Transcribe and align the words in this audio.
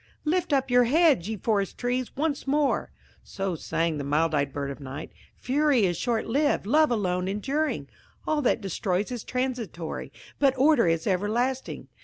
"Lift 0.25 0.51
up 0.51 0.71
your 0.71 0.85
heads, 0.85 1.29
ye 1.29 1.37
forest 1.37 1.77
trees, 1.77 2.15
once 2.17 2.47
more;" 2.47 2.89
so 3.23 3.53
sang 3.55 3.99
the 3.99 4.03
mild 4.03 4.33
eyed 4.33 4.51
Bird 4.51 4.71
of 4.71 4.79
Night. 4.79 5.11
"Fury 5.35 5.85
is 5.85 5.95
short 5.95 6.25
lived–love 6.25 6.89
alone 6.89 7.27
enduring. 7.27 7.87
All 8.27 8.41
that 8.41 8.61
destroys 8.61 9.11
is 9.11 9.23
transitory, 9.23 10.11
but 10.39 10.57
order 10.57 10.87
is 10.87 11.05
everlasting. 11.05 11.87